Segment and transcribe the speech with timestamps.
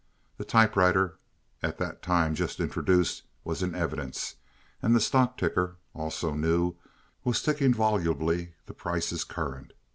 [0.37, 4.37] The typewriter—at that time just introduced—was in evidence,
[4.81, 9.73] and the stock ticker—also new—was ticking volubly the prices current.